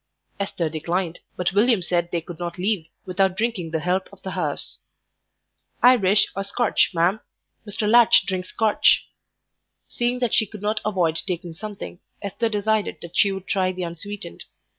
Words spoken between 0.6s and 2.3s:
declined, but William said they